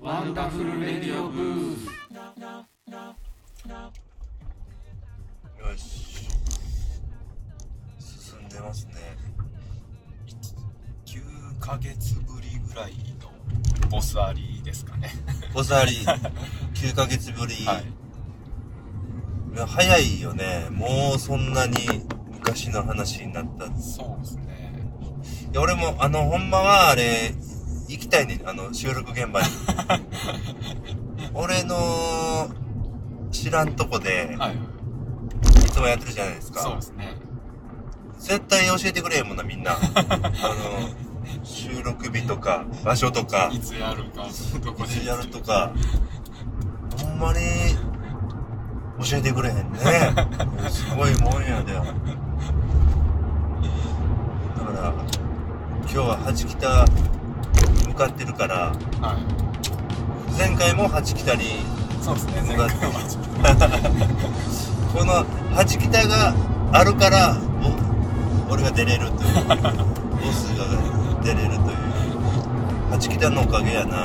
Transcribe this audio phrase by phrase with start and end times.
[0.00, 1.92] ワンダフルレディオブースよ
[5.76, 6.28] し
[7.98, 8.92] 進んでますね。
[11.04, 13.32] 9ヶ月ぶりぐらいの
[13.90, 15.10] ボスありですかね。
[15.52, 15.90] ボスあり
[16.74, 17.84] 9ヶ月ぶり、はい
[19.66, 20.68] 早いよね。
[20.70, 21.74] もうそんなに
[22.30, 24.72] 昔の話になったそうですね。
[25.52, 27.34] いや俺もあのほんまはあれ
[27.88, 29.46] 行きたいねあの収録現場に。
[31.34, 32.48] 俺の
[33.30, 34.56] 知らんとこで、はい。
[35.66, 36.60] いつもやってるじゃないですか。
[36.60, 37.14] そうですね。
[38.18, 39.72] 絶対教えてくれへんもんなみんな。
[39.72, 43.48] あの収録日とか場所とか。
[43.52, 44.26] いつやるか
[44.62, 44.92] どこで。
[44.92, 45.72] いつやるとか。
[47.00, 47.38] ほんまに
[49.08, 49.78] 教えてくれへんね。
[50.68, 51.72] すごいもんやで。
[51.72, 51.88] だか
[54.74, 54.92] ら
[55.82, 57.07] 今日は八北向
[57.98, 60.38] かってるからはい。
[60.38, 61.60] 前回も八北に
[62.00, 62.42] そうですね。
[62.46, 62.68] 前向か
[63.42, 63.56] 回っ
[64.94, 65.24] この
[65.54, 66.32] 八北が
[66.72, 67.36] あるから
[68.48, 69.10] お俺が出れるという。
[70.22, 70.64] ボスが
[71.24, 71.76] 出れるという。
[72.92, 73.96] 八北のおかげやな。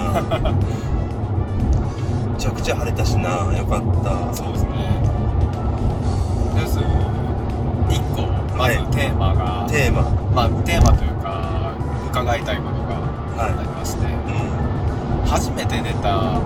[2.33, 3.29] めちゃくちゃ晴れたしな。
[3.55, 4.35] よかった。
[4.35, 4.69] そうですね。
[6.55, 10.01] です1個まずテーマが、テーマ。
[10.33, 11.73] まあテーマというか
[12.11, 12.72] 伺いたいことが
[13.37, 14.09] ありまして、う
[15.27, 16.39] 初めて出た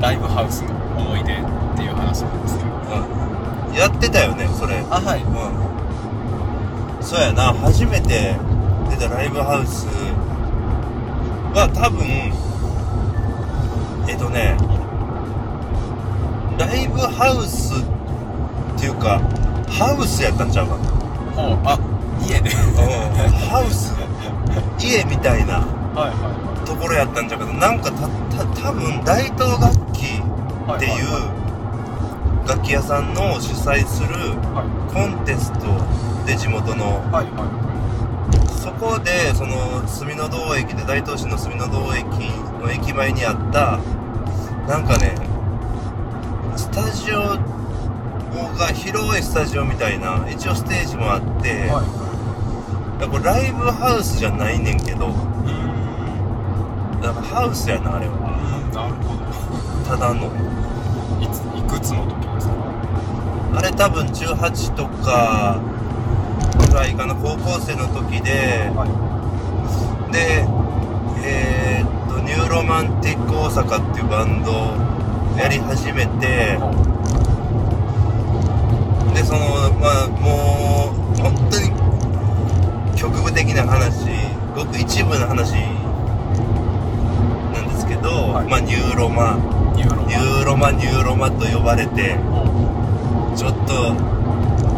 [0.00, 1.36] ライブハウスの思い出っ
[1.76, 2.70] ていう話なんですけど。
[2.70, 3.74] うん。
[3.74, 4.78] やってたよねそれ。
[4.90, 5.22] あはい。
[5.22, 5.26] う
[5.66, 7.04] ん。
[7.04, 8.34] そうやな初めて
[8.90, 9.86] 出たライブハウス
[11.54, 12.06] は多分
[14.06, 14.56] えっとね
[16.58, 19.18] ライブハウスっていうか
[19.68, 20.84] ハウスやったんちゃうかな。
[21.34, 21.78] ほうあ
[22.22, 22.50] 家で。
[22.50, 22.56] うん。
[23.48, 23.94] ハウス。
[24.78, 25.60] 家みたいな。
[25.60, 25.79] はいは
[26.66, 34.08] ところやったんちゃうかななんかたた多分大東楽器いっていう楽器屋さんの主催する
[34.54, 37.02] はコンテストで地元の。
[38.60, 42.04] そこでその住の堂駅で大東市の住の堂駅
[42.60, 43.78] の駅前にあった
[44.68, 45.14] なんかね
[46.56, 47.38] スタジオ
[48.56, 51.82] が広いスタジオみたいな一応ステージもあって、いは
[53.02, 53.08] い。
[53.08, 55.12] これライブハウスじゃないねんけどう
[57.02, 58.18] だからハウスやなあれは。
[58.74, 59.16] なるほ
[59.88, 60.20] ただの。
[60.20, 60.26] ど
[61.24, 62.54] いついくつの時ですか？
[63.58, 65.60] あれ多分18とか
[66.68, 68.70] ぐらいかな高校生の時で。
[68.76, 70.12] はい。
[70.12, 70.44] で
[71.22, 74.76] えー、っとニューロマンティック大阪っていうバンドを
[75.38, 76.58] やり始めて。
[79.14, 79.40] でその
[79.80, 81.70] まあもう本当に
[82.96, 84.06] 局部的な話
[84.54, 85.54] ごく一部の話
[88.02, 89.38] ど、はいまあニューロマ。
[89.76, 92.16] ニューロニューロマニューロマと呼ばれて
[93.34, 93.94] ちょっと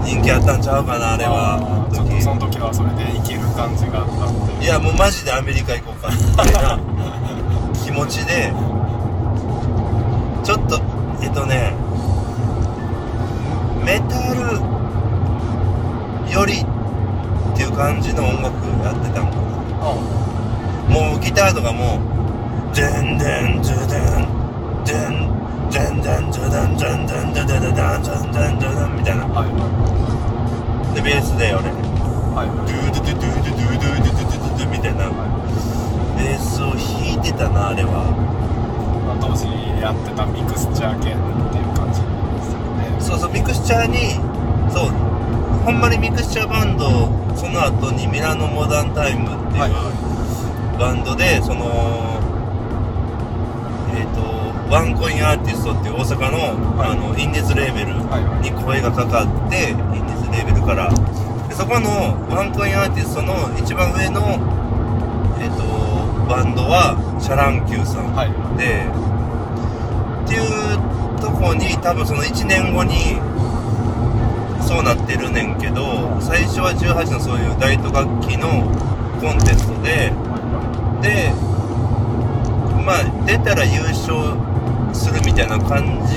[0.05, 1.59] 人気あったんちゃうかなあれは。
[1.93, 6.79] ちょっとその時はそれで生きる感じがあったんでいやもうマジでアメリカ行こうかみたいな。
[7.83, 8.53] 気持ちで。
[10.45, 10.81] ちょっと
[11.23, 11.73] えっとね
[13.85, 14.61] メタル
[16.33, 16.67] よりっ
[17.57, 19.43] ていう感じの音楽やってたんかな。
[20.89, 21.99] もうギターとかも
[22.75, 24.25] 「デンデンズデン
[24.85, 31.69] デンデンデンズデンデンデンデンデンデンデンデンデンデン」みたいなはいでベースで俺
[32.33, 35.05] はいドゥドゥドゥドゥドゥドゥドゥドゥドゥドゥみたいな
[36.17, 38.09] ベースを弾いてたなあれは
[39.05, 39.45] まあ当時
[39.79, 42.09] やってたミクスチャー系っていう感じで
[42.41, 44.17] すよねそうそうミクスチャーに
[44.73, 44.93] そう
[45.67, 46.89] ほんまにミクスチャーバンド
[47.37, 50.13] その後にミラノモダンタイムっていう、はい
[50.79, 52.12] バンドでその、
[54.73, 56.89] ワンコインアーティストっていう大阪の,、はい。
[56.89, 57.93] あのインディーズレーベル
[58.41, 60.89] に声がかかってインディーズレーベルから。
[60.89, 64.41] でそこのワンコインアーティストの一番上の
[65.37, 65.61] えっ、と
[66.25, 68.33] バンドはシャ乱Qさん、はい。
[68.57, 68.89] で
[70.25, 73.21] っていうとこに多分その1年後に
[74.65, 78.65] そうなってるねんけど最初は18のそういう大都楽器の
[79.21, 80.17] コンテストで
[81.05, 81.29] で
[82.89, 84.52] まあ出たら優勝
[84.93, 86.17] するみたいな感じ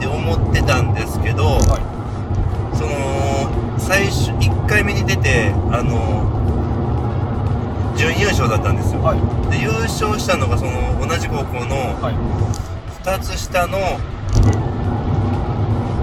[0.00, 2.76] で思ってたんですけど、はい。
[2.76, 6.26] その最初1回目に出てあの
[7.96, 9.20] 準優勝だったんですよ、はい。
[9.50, 12.14] で優勝したのがその同じ高校のはい。
[13.02, 13.78] 2つ下の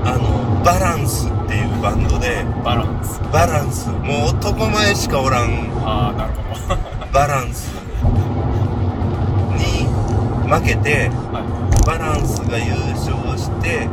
[0.04, 3.22] あのバランスっていうバンドでバランス。
[3.32, 3.90] バランス。
[3.90, 5.72] もう男前しかおらん。
[5.86, 6.82] ああなるほど。
[7.14, 7.70] バランス
[9.58, 9.88] に
[10.50, 11.25] 負けては
[11.86, 13.88] バランスが優勝して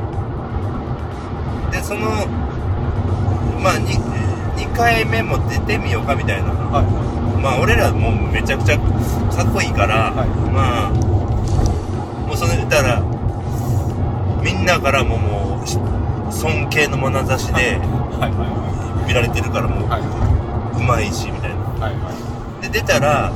[1.70, 2.26] でその
[3.60, 3.86] まあ 2,
[4.56, 6.52] 2回目も出てみようかみたいな、い。
[6.52, 10.28] はまあ俺らもうめちゃくちゃかっこいいから、はい。
[10.50, 10.90] まあ
[12.26, 13.00] もうその言ったら
[14.42, 15.78] みんなからももうし
[16.30, 17.54] 尊敬の眼差しい。
[17.54, 17.78] で
[19.06, 20.80] 見られてるからもういはい。
[20.80, 21.56] うまいしみたいな。
[21.78, 21.94] はい。
[21.94, 22.62] はい。
[22.62, 23.32] で出たら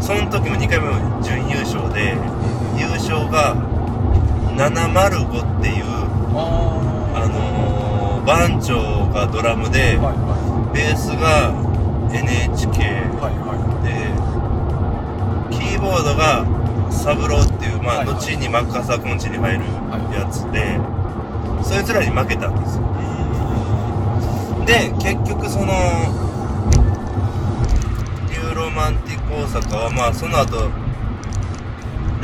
[0.00, 2.18] その時も2回目も準優勝で
[2.78, 3.54] 優勝が
[4.56, 5.84] 705っていう
[6.36, 6.80] あ
[7.14, 11.54] あのー、番長がドラムで、ーはいはベースが
[12.12, 12.84] NHK い
[13.18, 16.44] はいはでキーボードが
[16.90, 18.16] サブローっていうまあ、はいはい。
[18.16, 19.64] 後にマッカーサーコンチに入る
[20.14, 20.78] やつで、
[21.62, 22.84] そいつらに負けたんですよ。
[24.64, 25.66] で結局その
[28.28, 30.70] ニューロマンティック大阪はまあその後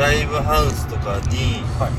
[0.00, 1.92] ライブハウスとかにいはい。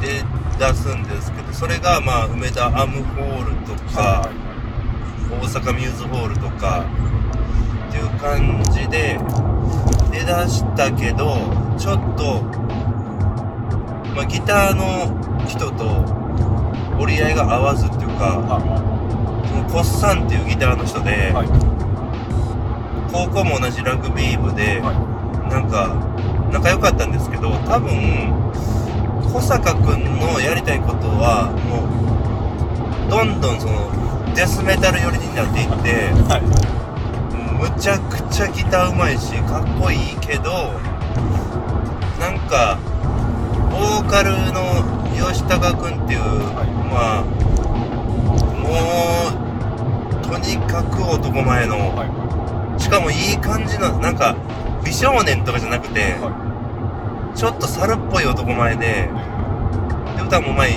[0.00, 0.24] で
[0.58, 4.48] 出すんですけどそれがまあ梅田 AMホールとか、はい
[5.28, 6.86] 大阪ミューズホールとか
[7.88, 9.18] っていう感じで
[10.10, 11.36] 出だしたけど
[11.78, 12.42] ちょっと、
[14.16, 16.02] まあ、ギターの人と
[16.98, 18.58] 折り合いが合わずっていうかは
[19.48, 21.32] そのコッサンっていうギターの人で、
[23.12, 24.92] 高校も同じラグビー部で、は
[25.50, 25.94] なんか
[26.58, 28.32] 仲良かったんですけど多分
[29.32, 31.86] 小坂君のやりたいことはも
[33.06, 36.42] うどんどんそのデスメタル寄りになっていってはい。
[37.58, 40.50] むちゃくちゃギターうまいしかっこいいけど
[42.18, 42.78] なんか
[43.70, 44.82] ボーカルの
[45.14, 46.70] 吉高君っていう、はい。
[46.90, 47.24] まあ
[48.58, 52.04] もうとにかく男前の、は
[52.76, 52.80] い。
[52.82, 54.36] しかもいい感じのなんか
[54.84, 56.47] 美少年とかじゃなくて、は
[57.38, 59.08] ちょっと猿っぽい男前で
[60.16, 60.72] で歌もうまい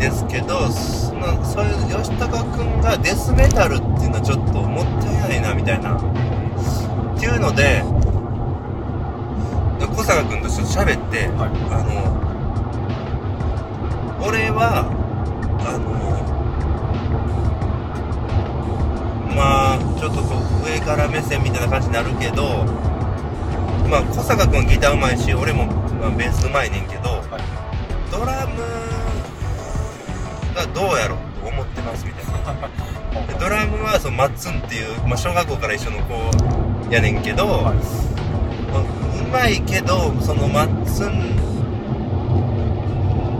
[0.00, 5.96] ですけどそのそういう吉高君がデスメタルっていうのはちょっともったいないなみたいな。
[5.96, 6.00] っ
[7.20, 7.84] ていうので
[9.78, 11.50] 小坂君とちょっと喋って、はい。
[11.70, 12.18] あの
[14.26, 14.90] 俺は
[15.60, 15.86] あの
[19.36, 22.87] まあちょっとこう上から目線みたいな感じになるけど
[23.88, 27.42] まあ小坂君ギターうまいし俺も、まあ、ベースうまいねんけどはい。
[28.12, 28.62] ドラム
[30.54, 32.68] がどうやろうと思ってますみたいな。
[33.26, 36.14] でドラムはそのマッツンっていう、まあ、小学校から一緒の子
[36.90, 37.74] やねんけど、はい。
[37.74, 41.36] うまいけどそのマッツン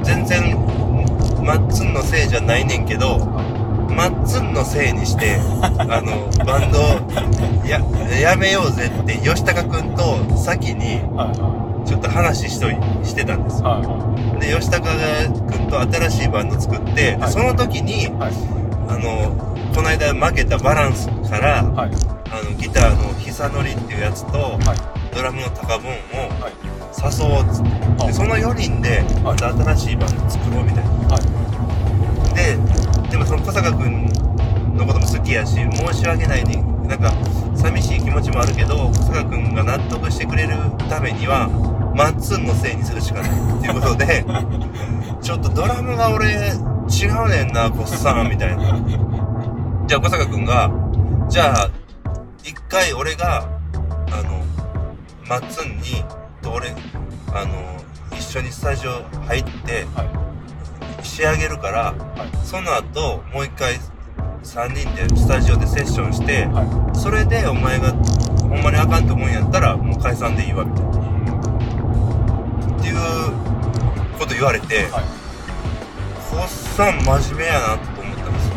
[0.03, 0.55] 全然
[1.43, 3.19] マッツンのせいじゃないねんけど
[3.89, 6.79] マッツンのせいにして あのバンド
[7.67, 7.81] や
[8.21, 13.69] やめようぜって吉高君と先にはいちょっと話しといしてたんですよ。
[13.69, 14.89] はいはで吉高
[15.51, 17.33] 君と新しいバンド作って、ではい。
[17.33, 18.33] その時にいはい。
[18.89, 19.33] あの
[19.75, 21.91] この間負けたバランスから、はい。
[22.31, 25.15] あのギターの久典っていうやつと、はい。
[25.15, 25.95] ドラムの高分を
[26.41, 26.69] はい。
[26.99, 28.13] 誘おうっつって。
[28.13, 30.91] その4人でまた新しいバンド作ろうみたいな。
[31.09, 31.39] はい。
[32.37, 32.57] で
[33.11, 34.07] でもその小坂君
[34.77, 36.63] のことも好きやし申し訳ないね。
[36.87, 37.13] なんか
[37.55, 40.55] 寂しい気持ちもあるけど小坂君が納得してくれる
[40.89, 41.49] ためには
[41.95, 44.25] マッツンのせいにするしかないっていうことで
[45.21, 48.79] ちょっとドラムが俺違うねんなこっさんみたいな。
[49.87, 50.71] じゃあ小坂君が
[51.29, 51.71] じゃあ
[52.45, 53.45] 一回俺が
[54.11, 54.43] あの
[55.29, 56.05] マッツンに
[56.41, 56.75] と俺
[57.35, 57.77] あの
[58.17, 60.28] 一緒にスタジオ入ってはい
[61.09, 62.47] 仕上げるからはい。
[62.47, 63.81] その後もう一回
[64.45, 66.63] 3人でスタジオでセッションしては
[66.95, 66.99] い。
[66.99, 70.91] それでお前がほんまにあかんと思うんやったらもう解散でいいわみたいな。
[72.77, 72.97] っていう
[74.19, 75.05] こと言われて、はい。
[76.31, 78.55] こっさん真面目やなと思ったんですよ。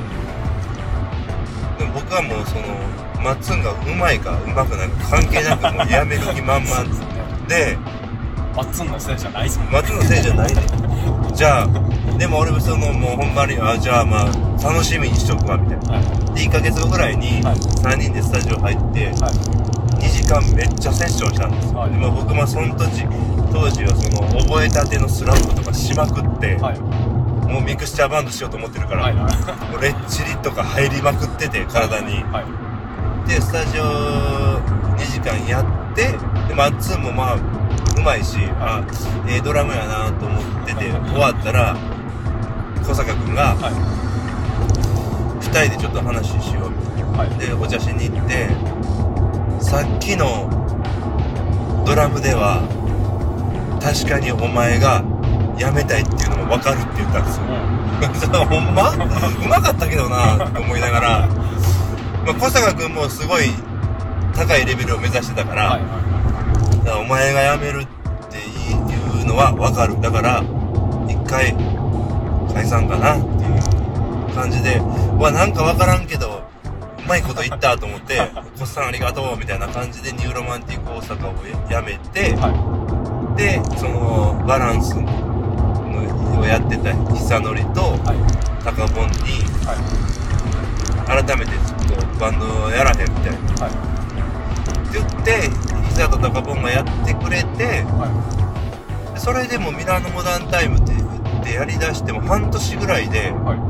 [1.79, 2.62] でも僕はもうその
[3.24, 6.84] マッツンがうまいかうまくないか関係なくもうやめる気満々
[7.48, 7.77] で。
[8.53, 10.62] マッツンのせいじゃないっすもんマッツンのせいじゃないね
[11.34, 15.93] じゃあでも俺もそのもうほんまにあじゃあまあ楽しみにしとくわみたいな。
[15.93, 16.03] はい。
[16.36, 17.55] で1ヶ月後ぐらいにはい。
[17.55, 19.62] 3人でスタジオ入ってはい。
[20.01, 21.91] 2時間めっちゃセッションしたんですよ、はい。
[21.91, 23.05] でも僕もその時
[23.51, 26.79] 当時はその覚えたてのスランプとかしまくって、はい。
[27.51, 29.15] もうミクスチャーバンドしようと思ってるから、はい。
[29.15, 32.24] はいもうレッチリとか入りまくってて体に。
[32.31, 33.27] はい。
[33.29, 36.17] でスタジオ2時間やって
[36.48, 37.61] でマッツンもまあ
[37.98, 38.83] うまいしあ
[39.27, 41.75] ええドラムやなと思ってて終わったら
[42.86, 43.74] 小坂君がはい。
[45.51, 47.17] 2人でちょっと話しようみたいな。
[47.19, 47.29] はい。
[47.38, 48.48] でお茶しに行って
[49.63, 50.48] さっきの
[51.86, 52.62] ドラムでは
[53.81, 55.03] 確かにお前が
[55.57, 57.43] 辞めたいっていうのも分かるって言ったんですよ。
[58.15, 58.91] それほんま？
[58.91, 58.98] う
[59.50, 61.27] まかったけどなって思いながら、
[62.25, 63.51] まあ、小坂君もすごい
[64.33, 66.00] 高いレベルを目指してたから,、はいは
[66.83, 67.88] だからお前が辞めるっ
[68.29, 70.00] ていうのは分かる。
[70.01, 70.43] だから
[71.07, 71.55] 一回
[72.53, 74.81] 解散かなっていう感じで。
[75.21, 76.41] うわなんか分からんけど
[77.05, 78.19] うまいこと言ったと思って
[78.57, 82.33] 「コスさんありがとう」みたいな感じでニューロマンティック大阪をやめて、い。
[82.33, 82.50] は
[83.38, 85.05] でそのバランスの
[86.41, 88.41] をやってた久典といはい。
[88.63, 91.23] 高ボンにはい。
[91.23, 93.65] 改めてちょっとバンドやらへんみたいな。
[93.65, 93.71] はい。
[93.71, 95.71] って言って
[96.01, 98.10] 久と高ボンがやってくれては
[99.15, 103.62] それでもミラノモダンタイムって言ってやりだしても半年ぐらいでいはい。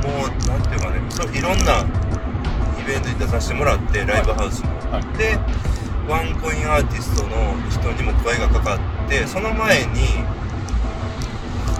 [0.00, 1.04] もうなんていうかね
[1.36, 1.84] いろんな
[2.80, 4.72] イベントに出させてもらってライブハウスの。
[4.90, 5.18] はい。
[5.18, 5.36] で
[6.08, 10.24] ワンコインアーティストの人にも声がかかってその前に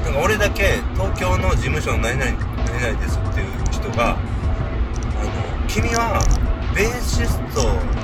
[0.04, 2.32] なんか俺だけ東京の事務所の何々
[2.68, 4.12] 何々ですっていう人が
[5.16, 6.20] 「あの君は
[6.76, 7.99] ベーシスト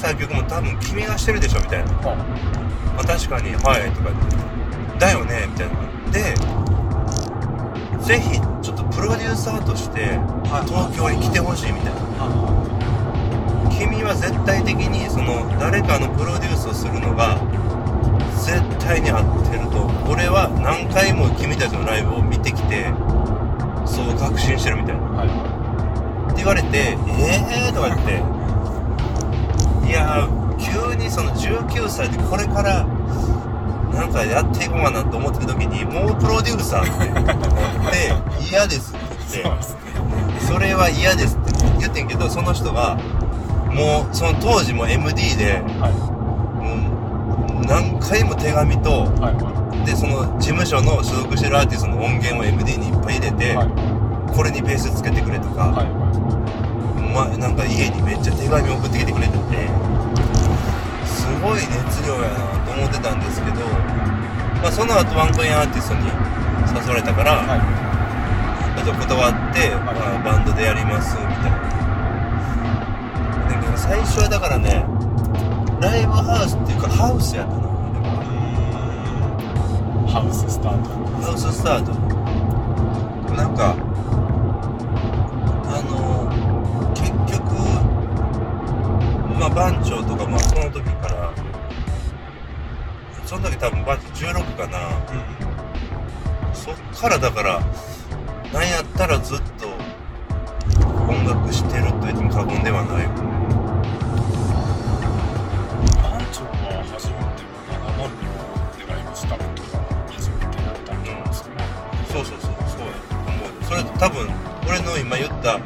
[0.00, 1.92] 作曲も多分君がしてるでしょ」みたいな。
[2.08, 2.16] は
[2.98, 4.16] 「あ確かにはい」とか言っ
[4.92, 5.72] て「だよね」みたいな。
[6.10, 6.34] で
[8.02, 10.18] ぜひちょっとプロデューサーとして
[10.66, 12.00] 東京に来てほしいみたいな。
[13.78, 17.38] 君は絶対的にその誰かのプロデュースをするのが
[18.36, 19.88] 絶対に合ってると。
[20.10, 22.86] 俺は何回も君たちのライブを見てきて
[23.86, 25.02] そう確信してるみたいな。
[25.02, 25.28] はい。
[25.28, 25.30] っ
[26.34, 28.22] て言われて「ええー?」とか言って
[29.90, 32.84] いやー急にその19歳でこれから
[33.92, 38.98] なんかやっていこうかなと思ってる時にもうプロデューサーってなって嫌ですっ
[39.32, 39.64] て言って
[40.46, 42.94] それは嫌ですって言ってんけどその人が
[43.74, 46.10] もうその当時も MD ではい。
[46.60, 49.10] もう何回も手紙と
[49.84, 53.56] でその事務所の所属してるアーティストの音源を MD にいっぱい入れて、
[54.34, 56.59] これにベースつけてくれとか、はい
[57.10, 59.68] ま、なんか家にめっちゃ手紙送ってきてくれてて。
[61.04, 63.60] すごい熱量やなと思ってたんですけど、
[64.62, 66.06] まあ、その後ワンコインアーティストに
[66.68, 67.60] 誘われたから、はい。
[68.84, 71.56] ちょっと断って、まあ、バンドでやりますみたいな。
[73.48, 74.84] だけど最初はだからね
[75.80, 77.70] ライブハウスっていうかハウスやったな
[80.10, 80.90] ハウススタート。
[81.22, 81.92] ハウススタート。
[83.34, 83.76] なんか
[89.54, 91.32] 番長とかまあその時から
[93.26, 94.78] その時多分番長16かな。
[96.54, 97.60] そっからだから
[98.52, 99.68] なんやったらずっと
[101.08, 103.06] 音楽してると言っても過言ではない。
[106.02, 108.20] 番長は初めて7万人
[108.78, 109.78] でライブしたことが
[110.12, 111.56] 初めてだったんじゃないですかね。
[112.12, 112.92] そうそうそうそうや
[113.26, 113.64] 思う。
[113.64, 114.28] それ多分
[114.68, 115.60] 俺の今言った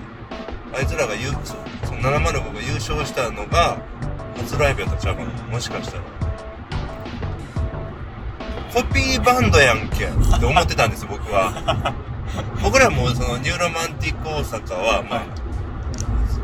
[0.72, 1.36] あいつらが言う
[2.04, 3.78] 705が優勝したのが
[4.36, 5.30] 初ライブやったんちゃうかな。
[5.44, 6.02] もしかしたら。
[8.74, 10.04] コピーバンドやんけ。
[10.04, 11.94] って思ってたんです僕は。
[12.62, 15.44] 僕らもそのニューロマンティック大阪は、まあ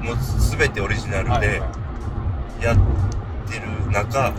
[0.02, 0.16] もう
[0.56, 1.60] 全てオリジナルはいで
[2.62, 2.76] やっ
[3.50, 4.30] てる中、は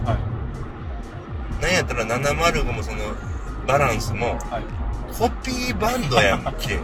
[1.60, 1.62] い。
[1.62, 2.98] なんやったら705もその
[3.68, 4.64] バランスもはい。
[5.14, 6.80] コピーバンドやんけ。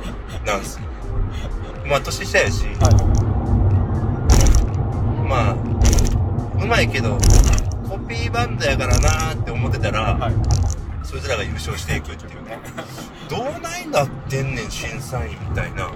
[0.46, 0.86] なんすよ。
[1.88, 2.66] まあ年下やし。
[2.66, 3.17] はい
[5.28, 5.54] まあ
[6.64, 7.18] うまいけど
[7.88, 10.34] コピーバンドやからなーって思ってたら、はい。
[11.04, 12.60] そいつらが優勝していくっていうね。
[13.30, 15.88] どうないなってんねん審査員みたいな。
[15.88, 15.90] っ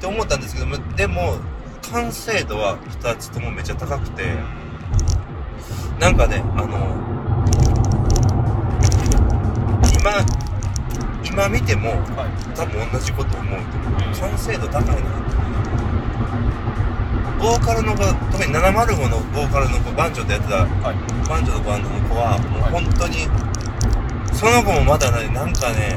[0.00, 1.36] て思ったんですけどもでも
[1.90, 4.24] 完成度は2つともめっちゃ高くて
[5.98, 6.94] なんかねあの
[9.98, 10.12] 今
[11.24, 12.00] 今見てもはい。
[12.54, 13.60] 多分同じこと思う
[14.14, 15.25] と完成度高いな
[17.46, 21.28] ボーカルの子特に705のボーカルの子バンチョとやってたはい。
[21.30, 23.22] バンジョのバンドの子はもう本当に
[24.34, 25.96] その子もまだねなんかね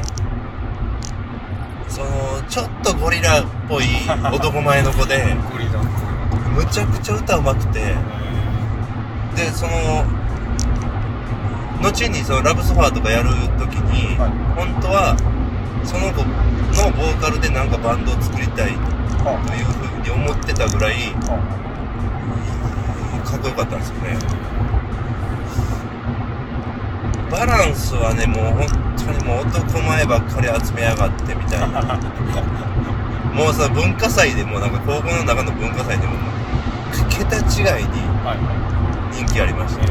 [1.88, 3.84] そのちょっとゴリラっぽい
[4.32, 5.34] 男前の子で
[6.54, 7.96] むちゃくちゃ歌うまくて
[9.34, 10.04] でその
[11.82, 14.30] 後にそのラブソファーとかやる時に、はい。
[14.54, 15.16] 本当は
[15.82, 16.22] その子
[16.78, 18.70] のボーカルでなんかバンドを作りたい
[19.18, 19.89] とはいうふうに
[20.20, 21.12] 思ってたぐらい
[23.24, 24.18] かっこよかったんですよね。
[27.30, 28.66] バランスはねもう本
[28.98, 31.66] 当にもう男前ばっかり集めやがってみたいな。
[33.32, 36.12] も もうさ文化祭でもなんか高校の中の文化祭でも
[37.08, 37.90] 桁違いに
[39.12, 39.84] 人気ありました。
[39.84, 39.88] い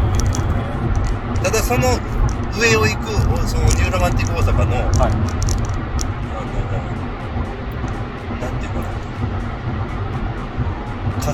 [1.44, 1.98] ただその
[2.60, 3.12] 上を行く
[3.48, 5.49] そのニューロマンティック大阪のはい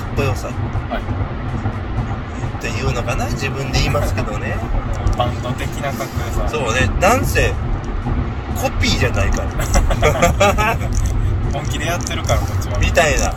[0.00, 0.48] っこよさ。
[0.48, 1.02] はい。
[2.58, 4.56] っていうのかな自分で言いますけどね。
[5.16, 6.48] バンド的なかっこよさ。
[6.48, 6.86] そうね。
[7.00, 7.54] なんせ
[8.60, 10.76] コピーじゃないから。
[11.52, 12.78] 本気でやってるからこっちは。
[12.78, 13.32] みたいな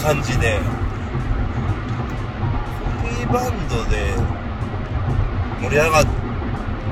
[0.00, 0.60] 感じで。
[3.02, 4.14] コピーバンドで
[5.62, 6.06] 盛り上がっ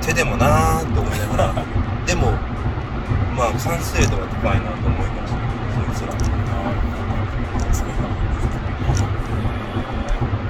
[0.02, 1.54] てでもなーと思いながら。
[2.06, 2.32] でも
[3.36, 5.38] まあ完成度が高いなと思いました。
[5.94, 6.40] そいつら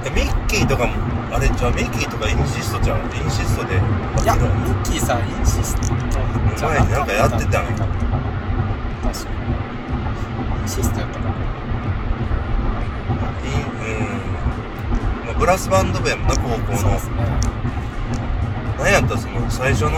[0.15, 0.93] ミッキーとかも
[1.33, 2.97] あれじゃあミッキーとかインシストちゃう？
[2.99, 3.75] インシストで。
[3.75, 3.77] い
[4.25, 5.91] やミッキーさんインシストじ
[6.63, 7.87] 前になんかやってたんや確か
[10.51, 11.33] にインシストやったかない
[13.81, 16.77] うん、まあ、ブラスバンド部やもんな高校の。
[16.77, 17.15] そうですね。
[18.77, 19.91] 何やったらその最初の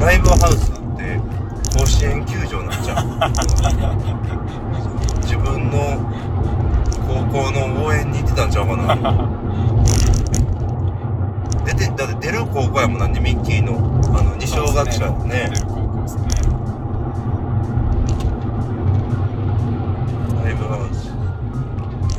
[0.00, 1.20] ライブハウスって
[1.78, 3.04] 甲子園球場なんちゃう
[5.24, 5.98] 自分の
[7.06, 8.75] 高校の応援に行ってたんちゃうかな
[11.64, 13.76] 出てだって出る高校やもんなんでミッキーの
[14.16, 16.22] あの二小学者ね出る高校ですね。
[20.44, 21.10] ライブハウス。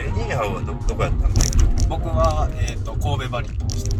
[0.01, 1.41] えニーハオはどどこやったんだ
[1.87, 3.95] 僕は、えっと神戸バリットでした。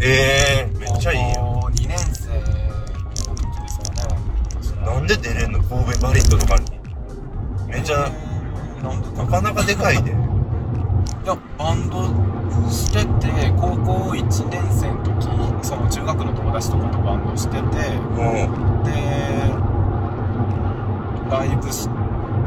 [0.00, 2.40] ええー、めっちゃいいよ高校2年生の
[3.34, 3.68] 時で
[4.62, 4.86] すよね。
[4.86, 5.60] なんで出れんの？
[5.64, 6.70] 神戸バリットとかに。
[7.68, 10.12] めっちゃえーなんでかなかなかでかいで
[16.14, 17.72] 学の友達とかとバンドしててうん
[18.84, 18.92] で
[21.30, 21.88] ライブし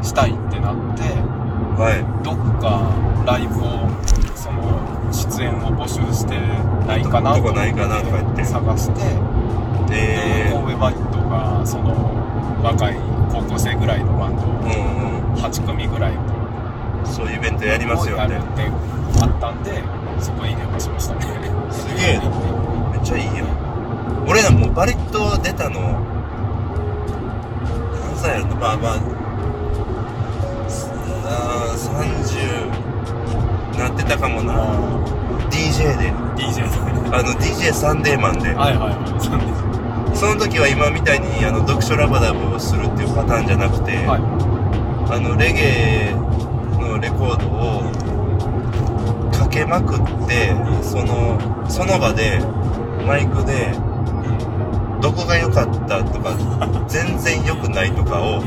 [0.01, 1.01] したいってなって
[1.75, 2.23] はい。
[2.23, 2.93] どっか
[3.25, 3.89] ライブを
[4.35, 6.37] その出演を募集して
[6.87, 8.45] ないかなとか言って。
[8.45, 9.01] 探して
[9.91, 11.93] え神戸バイトがその
[12.63, 12.95] 若い
[13.31, 15.43] 高校生ぐらいのバンドー、うんうん。
[15.43, 16.13] 8組ぐらい
[17.03, 18.39] そういうイベントやりますよね。
[19.21, 19.83] あったんで
[20.19, 21.21] そこに電話しましたね。
[21.71, 22.21] すげえ
[23.05, 23.45] ちゃいいよ
[24.27, 25.79] 俺らもうバリッと出たの
[28.01, 28.95] 何歳やろなまあまあ
[31.27, 34.53] あ30なってたかもな。
[35.49, 36.11] DJ で。
[36.35, 36.69] DJ で
[37.15, 38.53] あの DJ サンデーマンで。
[38.53, 39.45] はいはいはいそうで
[40.13, 44.21] すその時は今みたいにあの読書ラバダブをするっていうパターンじゃなくて、はい。
[45.11, 46.15] あのレゲエ
[46.79, 47.91] のレコードを
[49.31, 51.37] かけまくってその
[51.69, 52.39] その場で
[53.05, 53.73] マイクで
[55.01, 56.35] どこが良かったとか
[56.87, 58.41] 全然良くないとかを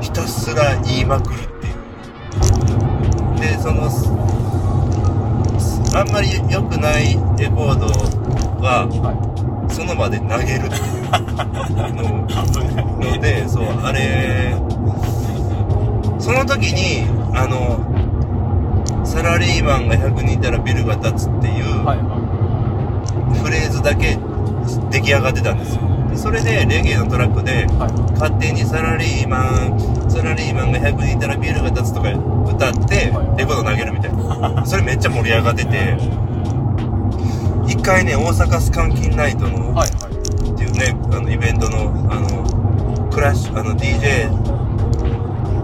[0.00, 3.40] ひたすら言いまくるっていう。
[3.40, 3.88] でその
[5.94, 7.86] あんまり良くないレコード
[8.60, 8.88] は
[9.70, 11.02] その場で投げるっていう。
[11.94, 12.26] の
[12.98, 14.54] のでそうあれ
[16.18, 17.78] その時にあの
[19.04, 22.41] サラリーマンが100人いたらビルが建つっていうはいは
[23.42, 24.16] フレーズだけ
[24.90, 25.82] 出来上がってたんですよ。
[26.10, 27.66] でそれでレゲエのトラックで
[28.18, 33.38] 勝手にサラリーマンサラリーマンが100人いたらビルが建つとか歌ってはい。
[33.38, 34.64] レコード投げるみたいな。
[34.66, 35.96] それめっちゃ盛り上がってて。
[37.66, 39.88] 一回ね大阪スカンキンナイトのっ
[40.56, 44.28] ていうねあのイベントのあのクラッシュあの DJ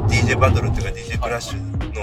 [0.08, 2.02] DJ バトルっていうか DJ クラッシュの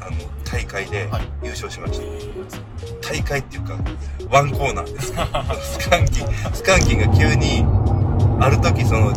[0.00, 1.22] あの大会ではい。
[1.42, 2.69] 優勝しました、
[3.10, 3.76] 大会っていうか
[4.30, 7.64] ワンコーナーですスカンキンスカンキンが急に
[8.40, 9.12] ある時その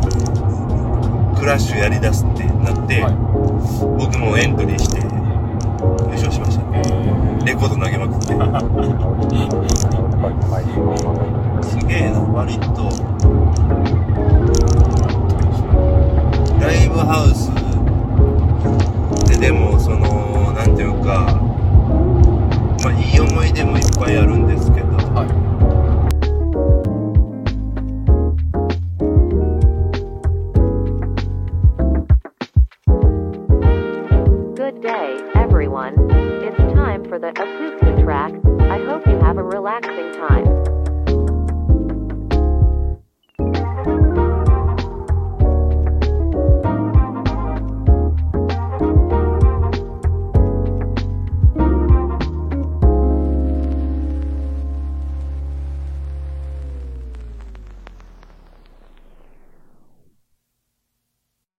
[1.43, 3.13] クラッシュやりだすってなって、はい。
[3.99, 5.07] 僕もエントリーして優
[6.13, 6.63] 勝しました。
[6.77, 7.45] えー。
[7.45, 8.27] レコード投げまくって。
[11.67, 12.89] すげえな割と。
[16.61, 17.51] ライブハウス
[19.29, 21.42] ででもそのなんていうか
[23.23, 24.82] 思い出もいっぱいあるんですけど。